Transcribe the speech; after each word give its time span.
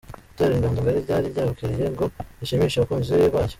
Itorero 0.33 0.55
Inganzo 0.59 0.79
Ngari 0.81 0.99
ryari 1.05 1.27
ryabukereye 1.33 1.85
ngo 1.93 2.05
rishimishe 2.39 2.75
abakunzi 2.77 3.09
baryo. 3.13 3.49